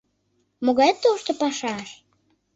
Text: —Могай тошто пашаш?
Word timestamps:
—Могай 0.65 0.91
тошто 1.01 1.31
пашаш? 1.39 1.87